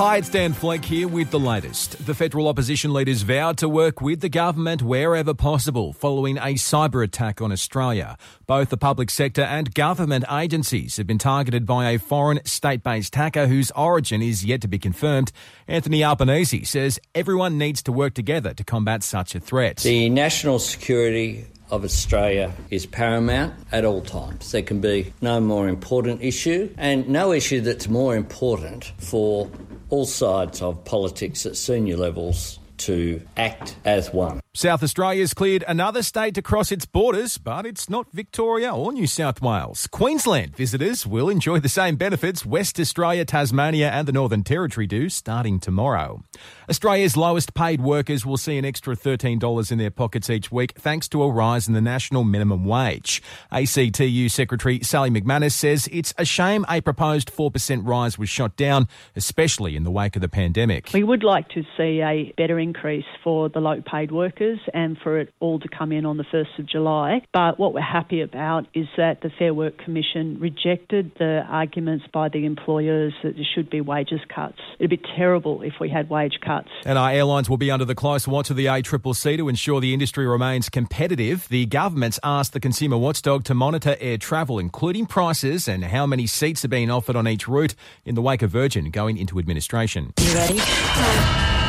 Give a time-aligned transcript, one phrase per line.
[0.00, 2.06] Hi, it's Dan Flake here with the latest.
[2.06, 7.04] The federal opposition leaders vowed to work with the government wherever possible following a cyber
[7.04, 8.16] attack on Australia.
[8.46, 13.14] Both the public sector and government agencies have been targeted by a foreign state based
[13.14, 15.32] hacker whose origin is yet to be confirmed.
[15.68, 19.76] Anthony Albanese says everyone needs to work together to combat such a threat.
[19.80, 24.50] The national security of Australia is paramount at all times.
[24.50, 29.50] There can be no more important issue and no issue that's more important for
[29.90, 34.40] all sides of politics at senior levels to act as one.
[34.52, 39.06] South Australia's cleared another state to cross its borders, but it's not Victoria or New
[39.06, 39.86] South Wales.
[39.86, 45.08] Queensland visitors will enjoy the same benefits West Australia, Tasmania, and the Northern Territory do
[45.08, 46.24] starting tomorrow.
[46.68, 51.06] Australia's lowest paid workers will see an extra $13 in their pockets each week thanks
[51.10, 53.22] to a rise in the national minimum wage.
[53.52, 58.88] ACTU Secretary Sally McManus says it's a shame a proposed 4% rise was shot down,
[59.14, 60.90] especially in the wake of the pandemic.
[60.92, 64.96] We would like to see a better increase for the low paid workers workers and
[65.02, 67.22] for it all to come in on the 1st of July.
[67.32, 72.28] But what we're happy about is that the Fair Work Commission rejected the arguments by
[72.28, 74.58] the employers that there should be wages cuts.
[74.78, 76.68] It'd be terrible if we had wage cuts.
[76.84, 79.94] And our airlines will be under the close watch of the ACCC to ensure the
[79.94, 81.48] industry remains competitive.
[81.48, 86.26] The government's asked the consumer watchdog to monitor air travel, including prices and how many
[86.26, 87.74] seats are being offered on each route
[88.04, 90.12] in the wake of Virgin going into administration.
[90.18, 91.59] You ready?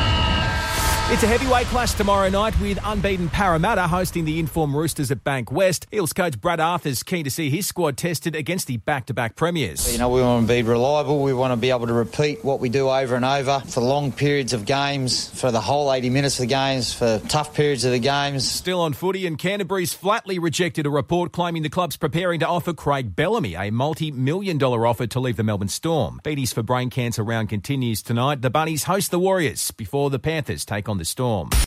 [1.12, 5.84] It's a heavyweight clash tomorrow night with unbeaten Parramatta hosting the informed Roosters at Bankwest.
[5.92, 9.92] Eels coach Brad Arthur's keen to see his squad tested against the back-to-back premiers.
[9.92, 11.22] You know, we want to be reliable.
[11.22, 14.10] We want to be able to repeat what we do over and over for long
[14.10, 17.92] periods of games, for the whole 80 minutes of the games, for tough periods of
[17.92, 18.50] the games.
[18.50, 22.72] Still on footy, and Canterbury's flatly rejected a report claiming the club's preparing to offer
[22.72, 26.22] Craig Bellamy a multi-million dollar offer to leave the Melbourne Storm.
[26.24, 28.40] Beanies for brain cancer round continues tonight.
[28.40, 31.52] The Bunnies host the Warriors before the Panthers take on the Storm.